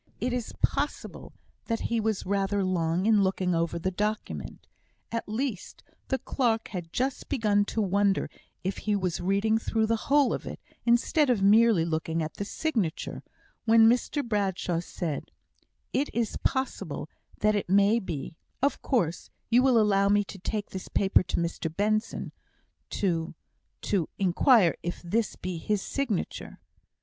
[0.19, 4.65] It is possible that he was rather long in looking over the document
[5.11, 8.27] at least, the clerk had just begun to wonder
[8.63, 12.45] if he was reading through the whole of it, instead of merely looking at the
[12.45, 13.21] signature,
[13.65, 15.29] when Mr Bradshaw said:
[15.93, 17.07] "It is possible
[17.41, 21.37] that it may be of course, you will allow me to take this paper to
[21.37, 22.31] Mr Benson,
[22.89, 23.35] to
[23.81, 26.57] to inquire if this be his signature?"